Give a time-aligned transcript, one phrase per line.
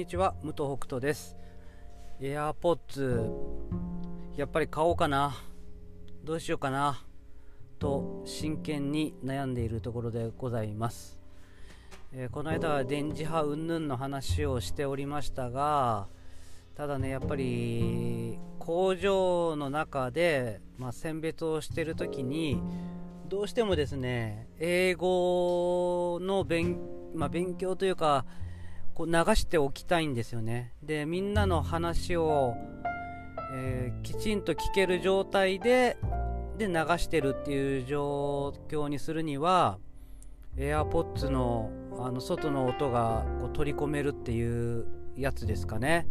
[0.00, 1.36] にちは武藤北斗です。
[2.22, 3.20] エアポッツ
[4.34, 5.36] やっぱり買おうかな。
[6.24, 7.04] どうしようかな。
[7.78, 11.20] と真剣に悩んでいるところでございます、
[12.12, 16.06] えー、この間は電磁波云々の話をしておりましたが
[16.76, 22.62] ただねやっぱり工場の中で、まあ、選別をしてる時に
[23.28, 26.78] どうしてもですね英語の勉,、
[27.14, 28.24] まあ、勉強というか
[29.00, 30.74] こう流しておきたいんですよね。
[30.82, 32.54] でみんなの話を、
[33.54, 35.96] えー、きちんと聞ける状態で
[36.58, 39.78] で流してるっていう状況にするには
[40.58, 44.86] AirPods のあの外の音がこう取り込めるっていう
[45.16, 46.06] やつですかね。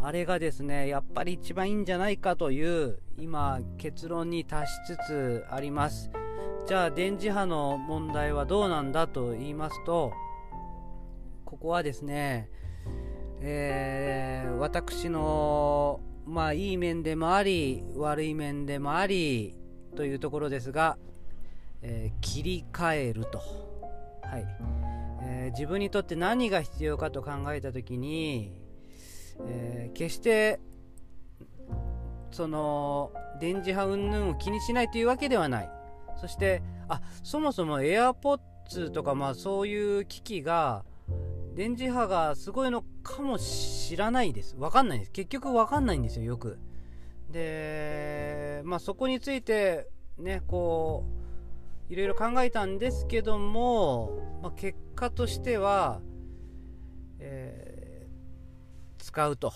[0.00, 6.10] あれがですねやっぱり一番いいんじゃないかという今結論に達しつつあります。
[6.66, 10.12] じゃあ電磁波の問題はどうなんだと言いますと
[11.46, 12.50] ここはですね、
[13.40, 19.54] えー、私のまあいい面でもあり悪い面でもあり
[19.94, 20.98] というところですが、
[21.82, 24.46] えー、切り替えると、はい。
[25.22, 28.52] えー、自分にとって何が必要かと考えた時に、
[29.46, 30.60] え決して
[32.32, 35.70] その電磁波云々を気にしないというわけではない。
[36.20, 40.84] そしてあそもそも AirPods とかまあそういう機器が
[41.56, 44.56] 電磁波がすごいのかもしらないです。
[44.58, 45.10] わかんないです。
[45.10, 46.58] 結局わかんないんですよ、よく。
[47.30, 51.06] で、まあそこについてね、こ
[51.88, 56.02] う、いろいろ考えたんですけども、まあ、結果としては、
[57.20, 59.50] えー、使うと。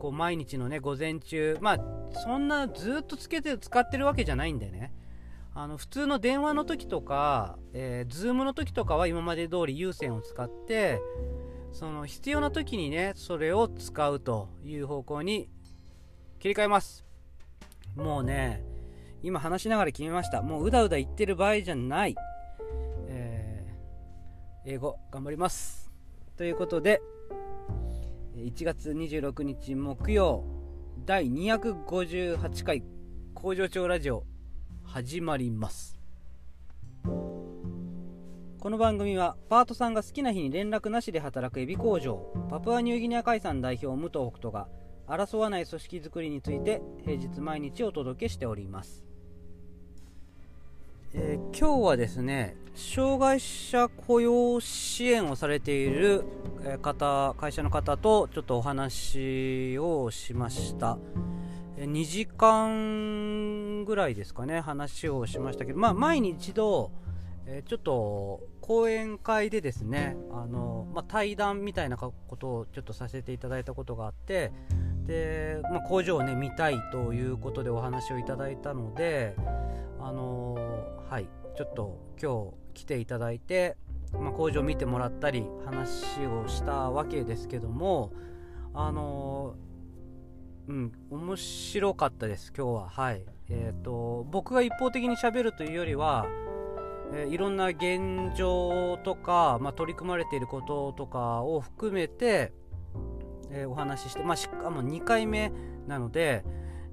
[0.00, 1.78] こう毎日のね、午前中、まあ
[2.24, 4.92] そんなずっとつけて使ってるわけじゃないんでね。
[5.58, 11.00] あの普通の電話の時とか、えー、ズームの時とかは今まで通り有線を使って
[11.72, 15.48] その必要な時にねそれを使うという方向に
[16.40, 17.06] 切り替えます。
[17.94, 18.62] もうね
[19.22, 20.42] 今話しながら決めました。
[20.42, 22.14] もううだうだ言ってる場合じゃない、
[23.08, 25.90] えー、英語頑張ります。
[26.36, 27.00] ということで
[28.36, 30.44] 1月26日木曜
[31.06, 32.82] 第258回
[33.32, 34.24] 工場長ラジオ
[34.86, 35.98] 始まります。
[38.58, 44.66] この番組はパートさんが好きな日に連絡なしで働くエビ工場パプアニューギニア海産代表武藤北斗が
[45.06, 49.04] 争わない組織づくりについて平日毎日お届けしております、
[51.14, 56.24] えー、今日はですね障害者雇用支援をされている
[56.82, 60.98] 方会社の方とちょっとお話をしました。
[61.76, 66.90] 2時間ぐらいですかね話をしましたけど、まあ、前に一度、
[67.46, 74.52] え、ちょっと講演会でですねあの、まあ、対談みたいなことをちょっとさせていただいたことがあって
[75.06, 79.36] で、まあ、工場を、ね、見たいということでお話をいただいたので
[80.00, 80.56] あの
[81.08, 83.76] はいちょっと今日来ていただいて、
[84.12, 88.12] まあ、工場を見てもらったり話をしたわけですけども
[88.74, 89.54] あの
[90.68, 92.88] うん、面白かったです、今日は。
[92.88, 93.24] はい。
[93.48, 96.26] えっ、ー、と、僕が一方的にしゃべるというよりは、
[97.12, 102.52] えー、いろんな現状とか、まあ、取り組まれていることとかを含めて、
[103.50, 105.52] えー、お話しして、まあ、しかも2回目
[105.86, 106.44] なので、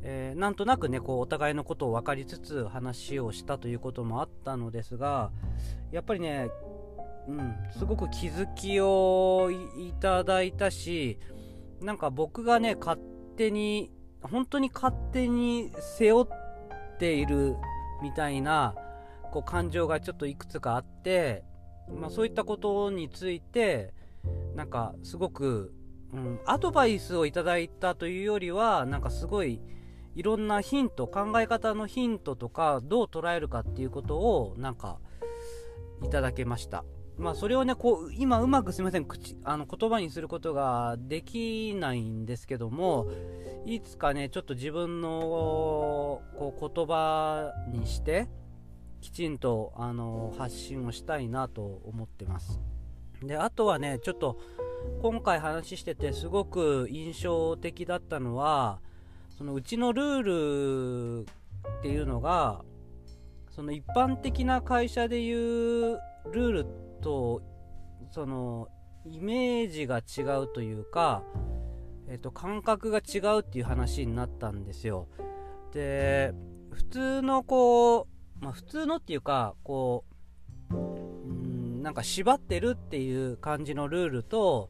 [0.04, 5.32] えー、なんとなくね、こう、お互いのことを分かりつつ話をしたということもあったのですが、
[5.92, 6.50] やっぱりね、
[7.28, 11.18] うん、すごく気づきをいただいたし、
[11.82, 13.00] なんか僕がね、勝
[13.36, 17.56] 手に本当に勝手に背負っている
[18.02, 18.76] みたいな
[19.32, 21.44] こう感情がちょっといくつかあって、
[21.90, 23.94] まあ、そういったことについて
[24.56, 25.74] なんかすごく、
[26.14, 29.62] うん、アドバイスをいただいたというよりはなんかすごい
[30.16, 35.00] いろんなヒント考え方のヒントとかどう捉えるかっていうことをなんか
[36.04, 36.86] いただけました。
[37.18, 43.08] まあ、それをね、こう、今うまくすみません、口、あの、言葉にすることができないんですけども、
[43.66, 45.10] いつかね、ちょっと自分の、
[46.38, 48.28] こう、言葉にして、
[49.00, 52.60] きちんと、あの、発信をしたいなと思ってます。
[53.22, 54.40] で、あとはね、ちょっと、
[55.02, 58.80] 今回話しててすごく印象的だったのは、
[59.30, 61.28] そのうちのルール
[61.80, 62.66] っていうのが、
[63.50, 66.00] その一般的な会社でいう
[66.32, 67.42] ルールってと
[68.12, 68.70] その
[69.06, 71.24] イメージが違うというか、
[72.08, 75.08] えっと、感覚が違うっていう話になったんですよ。
[75.74, 76.34] で
[76.72, 80.06] 普通のこう、まあ、普通のっていうかこ
[80.72, 84.70] ううんなんか縛ってるっていう感じのルールと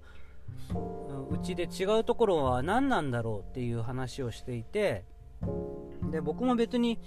[1.30, 5.06] うちで違うところは何なんだろうっていう話をしていて
[6.12, 7.00] で僕も別に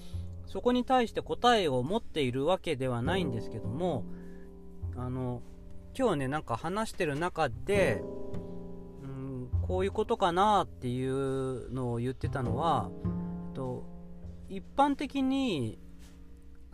[0.47, 4.05] そこに対して答えを持っているわけではないんですけども
[4.99, 5.43] あの
[5.99, 8.03] 今日ねなんか話してる中で、
[9.03, 12.91] うん、こういうことかなっていうのを言ってたのは
[13.55, 13.85] と
[14.49, 15.79] 一般的に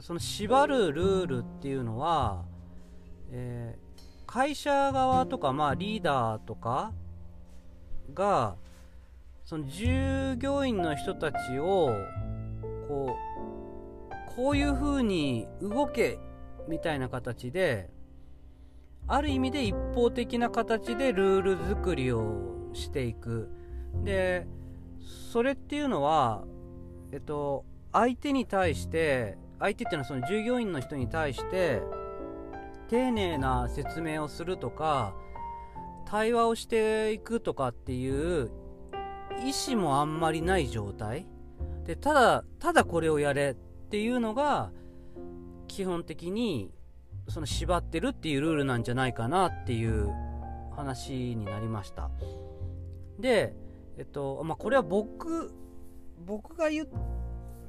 [0.01, 2.45] その縛るルールっていうのは、
[3.31, 6.93] えー、会社側とか、まあ、リーダーとか
[8.13, 8.57] が
[9.45, 11.95] その従業員の人たちを
[12.89, 16.19] こうこういう風に動け
[16.69, 17.92] みたいな形で
[19.07, 23.51] ある意味で一方的な形でルール作りをしていく。
[24.05, 24.47] で
[25.33, 26.45] それっていうのは
[27.13, 31.83] えっと相手に対して相手っていうのはその従業員の人に対して
[32.89, 35.15] 丁寧な説明をするとか
[36.07, 38.51] 対話をしていくとかっていう
[39.45, 41.27] 意思もあんまりない状態。
[41.85, 44.73] でただただこれをやれっていうのが
[45.69, 46.71] 基本的に
[47.33, 50.13] その縛ってるっていうルールなんじゃないかなっていう
[50.77, 52.11] 話になりました
[53.19, 53.55] で
[53.97, 55.51] えっとまあこれは僕
[56.27, 56.89] 僕が言っ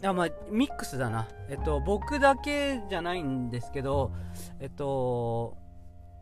[0.03, 4.11] あまあミックスだなえっと僕だけじゃないんですけど
[4.59, 5.57] えっと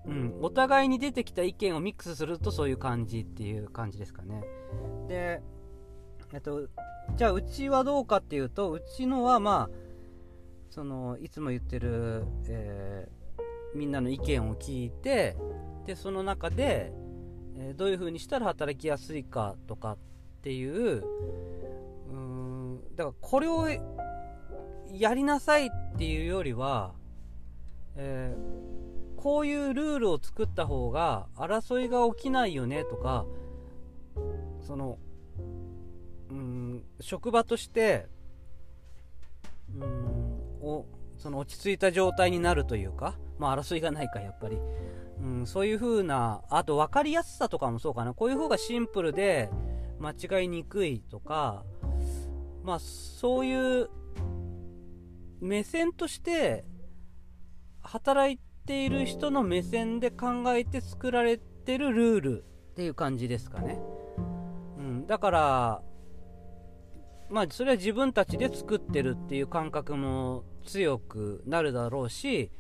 [0.04, 4.44] うん、お互いに出てきた意見をミックスするとそういう感じっていう感じですかね。
[5.08, 5.44] で、
[6.34, 6.68] えっと、
[7.16, 9.76] じゃあうちはどうかっていうとうちのはまあ
[10.72, 13.21] そのいつも言ってる、えー、
[13.74, 15.36] みんなの意見を聞いて
[15.86, 16.92] でその中で、
[17.58, 19.98] えー、どういう風にしたら働きやすいかとかっ
[20.42, 21.04] ていう
[22.10, 23.68] うんだからこれを
[24.92, 26.94] やりなさいっていうよりは、
[27.96, 33.26] えー、こういうルールを作った方が争いが起きないよねとか
[34.60, 34.98] その
[36.30, 38.08] うん職場として
[39.76, 40.32] うん
[40.62, 40.86] お
[41.18, 44.60] その落ち着いた状態になるというか、まあ、争いがないかやっぱり、
[45.20, 49.50] うん、そういう風なあと分かりやすさとかもそうかなこういう方がシンプルで
[50.00, 51.64] 間違いにくいとか
[52.64, 53.90] まあそういう
[55.40, 56.66] 目線として
[57.82, 63.80] 働いている人の目線で考えて作られてるルールっていう感じですかね。
[64.78, 65.82] うん、だから
[67.32, 72.52] まあそれは自分たちで作ってるっていう感覚も強くなるだろうし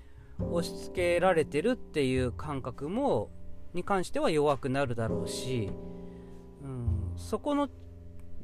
[0.51, 3.29] 押し付けられてるっていう感覚も
[3.73, 5.71] に関しては弱くなるだろうし、
[6.63, 7.69] うん、そこの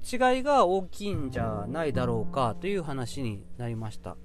[0.03, 4.11] 違いが大きいんじゃないだろうかという話になりました。
[4.11, 4.17] だか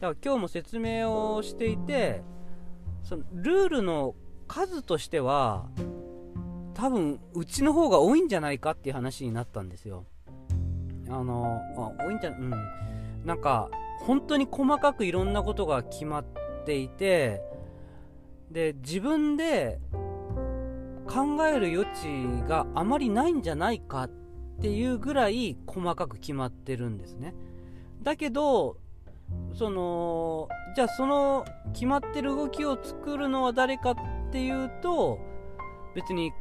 [0.00, 2.22] ら今日も説明をしていて
[3.02, 4.14] そのルールの
[4.46, 5.66] 数としては
[6.74, 10.04] 多分うちの方が多いんじゃないかっていう話になったんですよ。
[11.08, 12.52] あのあ多いんじゃうん。
[13.24, 17.40] なんか本当に細かくいろんなことが決まってていて
[18.50, 19.80] で自分で
[21.06, 24.10] 考える余地があまりないんじゃないかっ
[24.60, 27.34] ていうぐらい細かく決まってるんですね。
[28.02, 28.76] だけど、
[29.54, 33.96] その、じゃあその決まってる動きを作るのは誰かっ
[34.30, 35.18] ていうと、
[35.94, 36.32] 別に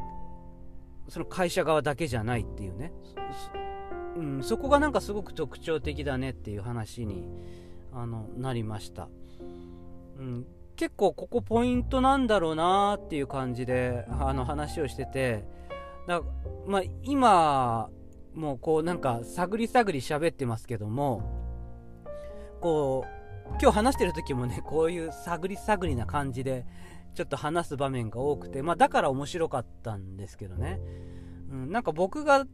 [1.08, 2.92] その会社側だけじゃないっていうね。
[4.18, 7.26] うん、そこがなんかすごく特徴的だねっていう話に
[7.94, 9.08] あのなりました。
[10.18, 10.46] うん、
[10.76, 15.46] 結構ここポイントなんだろうなっていう感じであの話をしてて。
[16.08, 16.22] だ
[16.66, 17.90] まあ、今
[18.34, 21.22] もうこうなんか探り探り喋ってますけども
[22.62, 26.66] こう今日話してる時もねこういう探り探りな感じで
[27.14, 30.80] ちょっと話す場面が多くてまあだから面白かったんですけどね、
[31.52, 32.46] うん、なんか僕が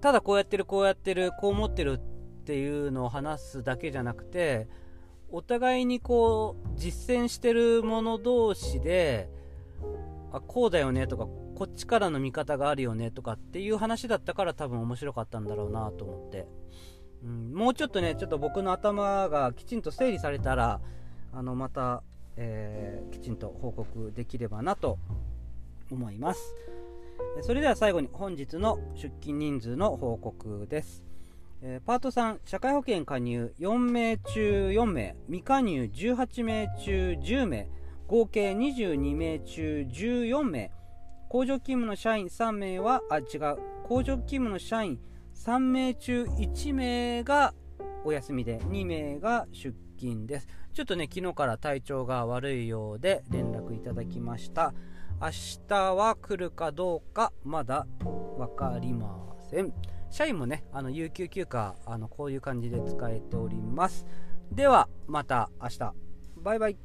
[0.00, 4.68] ただこうやってるこうやってるこう思ってるっていうのを話すだけじゃなくて
[5.30, 9.28] お互いにこう実践してる者同士で
[10.32, 16.46] あこうだよねとかこっちからの見方があるよねとかっていう話だったから多分面白かったんだろうなと思って、
[17.24, 20.80] うん、もうちょっとねちょっと僕の頭がきちんと整理されたら
[21.32, 22.02] あのまた、
[22.36, 24.98] えー、きちんと報告できればなと
[25.90, 26.54] 思います。
[27.42, 31.02] それでは最後に本日の出勤人数の報告です、
[31.62, 37.68] えー、パート3社会保険加入4名中4名未加入18名中10名
[38.06, 40.70] 合計22名中14名
[41.28, 45.00] 工場勤務の社員3名は、あ、違う、工場勤務の社員
[45.34, 47.52] 3名中1名が
[48.04, 50.48] お休みで、2名が出勤です。
[50.72, 54.72] ちょっとね、昨日から体調が悪いようで連絡いただきました。
[55.20, 55.30] 明
[55.66, 59.72] 日は来るかどうかまだ分かりません
[60.16, 64.06] 社員もねあの有給休暇あのこういう感じで使えております。
[64.50, 65.92] ではまた明日。
[66.38, 66.78] バイバイ。